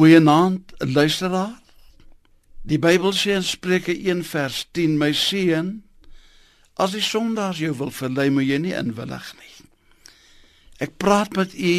Goeienaand, 0.00 0.72
luisteraar. 0.78 1.58
Die 2.64 2.78
Bybel 2.80 3.12
sê 3.12 3.34
in 3.36 3.42
Spreuke 3.44 3.92
1 3.92 4.22
vers 4.24 4.62
10: 4.72 4.94
My 4.96 5.10
seun, 5.12 5.82
as 6.80 6.94
die 6.96 7.02
sondaars 7.04 7.58
jou 7.60 7.74
wil 7.76 7.90
verlei, 7.92 8.30
moet 8.32 8.46
jy 8.48 8.56
nie 8.64 8.72
inwillig 8.78 9.26
nie. 9.36 9.66
Ek 10.80 10.94
praat 10.96 11.36
met 11.36 11.52
u 11.52 11.74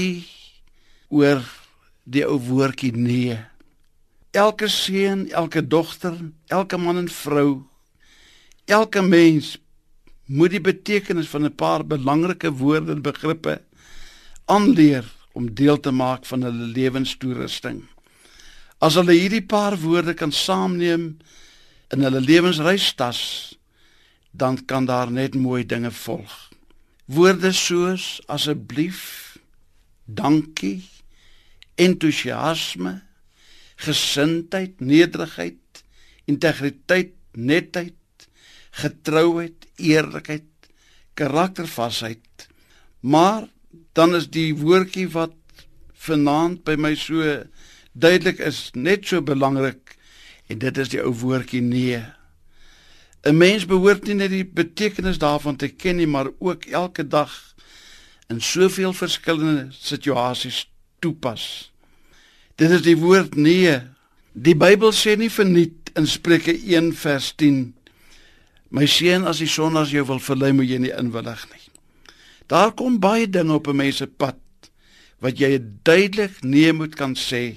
oor 1.18 1.42
die 2.06 2.22
ou 2.28 2.38
woordjie 2.46 2.92
nee. 2.94 3.40
Elke 4.38 4.70
seun, 4.70 5.24
elke 5.34 5.64
dogter, 5.66 6.20
elke 6.54 6.78
man 6.78 7.02
en 7.02 7.10
vrou, 7.10 7.64
elke 8.70 9.02
mens 9.02 9.56
moet 10.30 10.54
die 10.54 10.62
betekenis 10.62 11.32
van 11.34 11.50
'n 11.50 11.56
paar 11.58 11.82
belangrike 11.82 12.54
woorde 12.54 12.94
en 12.94 13.02
begrippe 13.02 13.64
aanleer 14.46 15.10
om 15.34 15.50
deel 15.56 15.80
te 15.80 15.92
maak 15.92 16.30
van 16.30 16.46
hulle 16.46 16.70
lewenstoerusting. 16.78 17.82
As 18.82 18.98
hulle 18.98 19.14
hierdie 19.14 19.46
paar 19.46 19.78
woorde 19.78 20.16
kan 20.18 20.32
saamneem 20.34 21.04
in 21.94 22.06
hulle 22.06 22.22
lewensreistas, 22.24 23.20
dan 24.32 24.58
kan 24.66 24.88
daar 24.90 25.12
net 25.12 25.36
mooi 25.36 25.62
dinge 25.68 25.92
volg. 25.92 26.34
Woorde 27.06 27.52
soos 27.54 28.22
asseblief, 28.32 29.38
dankie, 30.06 30.82
entoesiasme, 31.76 33.02
gesindheid, 33.82 34.80
nederigheid, 34.80 35.84
integriteit, 36.26 37.14
netheid, 37.38 38.28
getrouheid, 38.82 39.68
eerlikheid, 39.78 40.48
karaktervasheid. 41.14 42.48
Maar 43.02 43.46
dan 43.94 44.16
is 44.16 44.30
die 44.32 44.54
woordjie 44.56 45.10
wat 45.12 45.36
vanaand 46.02 46.64
by 46.66 46.78
my 46.80 46.96
so 46.98 47.22
duidelik 47.92 48.40
is 48.40 48.70
net 48.74 49.08
so 49.08 49.22
belangrik 49.22 49.98
en 50.48 50.60
dit 50.60 50.78
is 50.78 50.92
die 50.92 51.02
ou 51.02 51.14
woordjie 51.14 51.62
nee. 51.62 52.04
'n 53.24 53.38
Mens 53.38 53.66
behoort 53.66 54.08
nie 54.08 54.18
net 54.18 54.32
die 54.32 54.46
betekenis 54.46 55.18
daarvan 55.22 55.56
te 55.56 55.68
ken 55.68 55.96
nie, 55.96 56.08
maar 56.08 56.32
ook 56.40 56.66
elke 56.66 57.08
dag 57.08 57.54
in 58.30 58.42
soveel 58.42 58.94
verskillende 58.94 59.68
situasies 59.72 60.66
toepas. 61.00 61.72
Dit 62.56 62.72
is 62.72 62.82
die 62.82 62.98
woord 62.98 63.36
nee. 63.36 63.80
Die 64.34 64.56
Bybel 64.56 64.92
sê 64.92 65.18
nie 65.18 65.30
verniet 65.30 65.92
in 65.96 66.08
Spreuke 66.08 66.54
1 66.54 66.94
vers 66.94 67.34
10 67.36 67.74
My 68.72 68.86
seun 68.88 69.26
as 69.28 69.42
die 69.44 69.50
son 69.52 69.76
as 69.76 69.92
jou 69.92 70.06
wil 70.08 70.22
verlei 70.24 70.54
moet 70.56 70.70
jy 70.70 70.78
nie 70.80 70.94
inwillig 70.96 71.42
nie. 71.52 71.66
Daar 72.48 72.72
kom 72.72 73.02
baie 73.04 73.28
dinge 73.28 73.54
op 73.54 73.68
'n 73.68 73.76
mens 73.76 73.98
se 73.98 74.08
pad 74.08 74.40
wat 75.20 75.40
jy 75.40 75.60
duidelik 75.84 76.42
nee 76.44 76.72
moet 76.74 76.96
kan 76.96 77.16
sê 77.16 77.56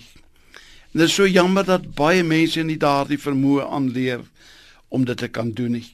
En 0.95 1.01
dit 1.01 1.09
is 1.09 1.15
so 1.15 1.27
jammer 1.27 1.65
dat 1.67 1.89
baie 1.99 2.23
mense 2.23 2.63
nie 2.63 2.79
daardie 2.79 3.19
vermoë 3.19 3.65
aanleer 3.67 4.21
om 4.95 5.03
dit 5.05 5.19
te 5.19 5.27
kan 5.29 5.51
doen 5.51 5.73
nie. 5.75 5.89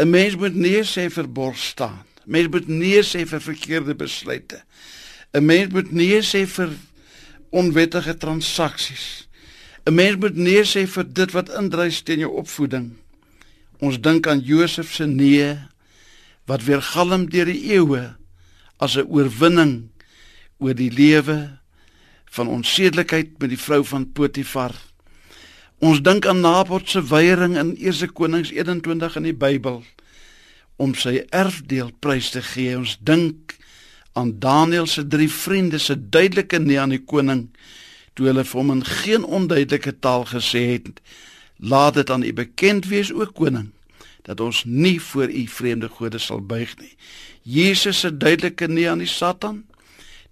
'n 0.00 0.08
Mens 0.08 0.36
moet 0.36 0.54
nie 0.54 0.80
sê 0.88 1.10
vir 1.12 1.28
bors 1.28 1.66
staan. 1.74 2.06
Mens 2.24 2.48
moet 2.48 2.68
nie 2.68 3.02
sê 3.04 3.26
vir 3.28 3.40
verkeerde 3.40 3.94
besluite. 3.94 4.62
'n 5.34 5.44
Mens 5.44 5.72
moet 5.72 5.92
nie 5.92 6.22
sê 6.22 6.46
vir 6.46 6.70
onwettige 7.50 8.16
transaksies. 8.16 9.28
'n 9.86 9.94
Mens 9.94 10.16
moet 10.16 10.36
nie 10.36 10.64
sê 10.64 10.86
vir 10.86 11.04
dit 11.04 11.30
wat 11.32 11.52
indrys 11.52 12.02
teen 12.02 12.18
jou 12.18 12.32
opvoeding. 12.32 12.96
Ons 13.80 14.00
dink 14.00 14.26
aan 14.26 14.40
Josef 14.40 14.94
se 14.94 15.06
nee 15.06 15.58
wat 16.46 16.64
weer 16.64 16.82
galm 16.82 17.28
deur 17.28 17.44
die 17.44 17.72
eeue 17.76 18.16
as 18.78 18.96
'n 18.96 19.04
oorwinning 19.08 19.90
oor 20.58 20.74
die 20.74 20.90
lewe 20.90 21.59
van 22.30 22.48
onsedelikheid 22.48 23.38
met 23.38 23.50
die 23.50 23.58
vrou 23.58 23.84
van 23.84 24.06
Potifar. 24.12 24.74
Ons 25.78 26.02
dink 26.04 26.26
aan 26.26 26.40
Nabot 26.40 26.88
se 26.88 27.02
weiering 27.02 27.56
in 27.58 27.72
1 27.76 28.12
Konings 28.12 28.52
21 28.52 29.16
in 29.16 29.26
die 29.30 29.36
Bybel 29.36 29.82
om 30.80 30.94
sy 30.96 31.20
erfdeel 31.36 31.90
prys 32.00 32.30
te 32.32 32.42
gee. 32.44 32.76
Ons 32.78 32.96
dink 33.04 33.56
aan 34.12 34.32
Daniël 34.40 34.86
se 34.86 35.06
drie 35.06 35.28
vriende 35.30 35.78
se 35.78 35.96
duidelike 35.96 36.58
nee 36.58 36.80
aan 36.80 36.94
die 36.94 37.02
koning 37.04 37.48
toe 38.14 38.30
hulle 38.30 38.44
vir 38.44 38.60
hom 38.60 38.72
in 38.74 38.84
geen 38.84 39.24
onduidelike 39.24 39.96
taal 40.04 40.24
gesê 40.30 40.62
het: 40.74 41.00
"Laat 41.56 41.94
dit 41.94 42.10
aan 42.10 42.22
u 42.22 42.32
bekend 42.32 42.86
wees, 42.86 43.12
o 43.12 43.26
koning, 43.26 43.70
dat 44.22 44.40
ons 44.40 44.64
nie 44.64 45.00
voor 45.00 45.30
u 45.30 45.46
vreemde 45.46 45.88
gode 45.88 46.18
sal 46.18 46.40
buig 46.40 46.76
nie." 46.78 46.96
Jesus 47.42 48.00
se 48.00 48.16
duidelike 48.16 48.66
nee 48.68 48.90
aan 48.90 48.98
die 48.98 49.08
Satan 49.08 49.64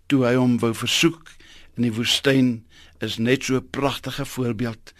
toe 0.06 0.24
hy 0.24 0.34
hom 0.34 0.58
wou 0.58 0.74
versoek 0.74 1.37
in 1.78 1.86
die 1.86 1.94
woestyn 1.94 2.64
is 3.04 3.18
net 3.18 3.44
so 3.46 3.56
'n 3.56 3.70
pragtige 3.70 4.24
voorbeeld. 4.24 4.92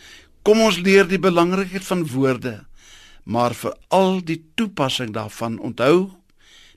Kom 0.42 0.60
ons 0.60 0.78
leer 0.78 1.06
die 1.08 1.18
belangrikheid 1.18 1.84
van 1.84 2.06
woorde, 2.06 2.64
maar 3.24 3.54
veral 3.54 4.24
die 4.24 4.42
toepassing 4.54 5.12
daarvan. 5.12 5.58
Onthou, 5.58 6.10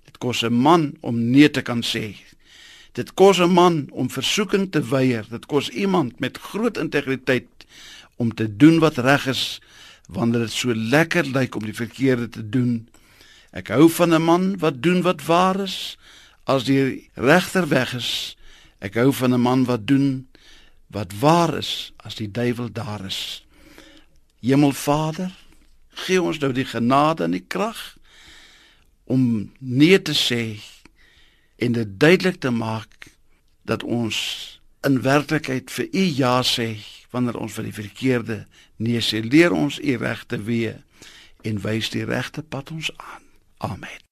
dit 0.06 0.18
kos 0.18 0.44
'n 0.44 0.54
man 0.54 0.94
om 1.02 1.30
nee 1.32 1.50
te 1.50 1.62
kan 1.62 1.84
sê. 1.84 2.16
Dit 2.94 3.14
kos 3.14 3.40
'n 3.40 3.54
man 3.54 3.88
om 3.92 4.10
versoeking 4.10 4.72
te 4.72 4.82
weier. 4.82 5.26
Dit 5.30 5.46
kos 5.46 5.70
iemand 5.70 6.20
met 6.20 6.38
groot 6.38 6.78
integriteit 6.78 7.48
om 8.16 8.34
te 8.34 8.58
doen 8.58 8.80
wat 8.80 8.98
reg 8.98 9.28
is 9.28 9.62
wanneer 10.08 10.40
dit 10.40 10.52
so 10.52 10.74
lekker 10.76 11.26
lyk 11.26 11.56
om 11.56 11.64
die 11.64 11.76
verkeerde 11.76 12.30
te 12.30 12.50
doen. 12.50 12.90
Ek 13.52 13.68
hou 13.68 13.90
van 13.90 14.14
'n 14.14 14.24
man 14.24 14.58
wat 14.58 14.82
doen 14.82 15.02
wat 15.02 15.26
waar 15.26 15.60
is 15.60 15.98
as 16.44 16.64
die 16.64 17.10
regter 17.14 17.68
weg 17.68 17.94
is. 17.94 18.38
Ek 18.81 18.97
hou 18.97 19.12
van 19.14 19.34
'n 19.34 19.42
man 19.42 19.66
wat 19.69 19.88
doen 19.88 20.28
wat 20.92 21.14
waar 21.19 21.58
is 21.58 21.94
as 21.97 22.16
die 22.16 22.31
duiwel 22.31 22.72
daar 22.72 23.06
is. 23.06 23.46
Hemelvader, 24.42 25.31
gee 25.90 26.22
ons 26.22 26.40
nou 26.40 26.52
die 26.53 26.66
genade 26.66 27.24
en 27.24 27.31
die 27.31 27.46
krag 27.47 27.97
om 29.03 29.52
nee 29.59 30.02
te 30.02 30.16
sê 30.16 30.59
en 31.56 31.72
dit 31.72 32.00
duidelik 32.00 32.40
te 32.40 32.50
maak 32.50 33.08
dat 33.62 33.84
ons 33.84 34.18
in 34.81 35.02
werklikheid 35.02 35.72
vir 35.72 35.88
u 35.91 36.06
ja 36.18 36.41
sê 36.44 36.78
wanneer 37.12 37.38
ons 37.38 37.53
vir 37.53 37.70
die 37.70 37.80
verkeerde 37.80 38.46
nee 38.81 39.02
sê. 39.02 39.22
Leer 39.22 39.53
ons 39.53 39.80
u 39.80 39.97
regte 39.97 40.41
weë 40.41 40.78
en 41.47 41.62
wys 41.62 41.91
die 41.94 42.06
regte 42.06 42.41
pad 42.44 42.72
ons 42.72 42.91
aan. 42.97 43.28
Amen. 43.58 44.11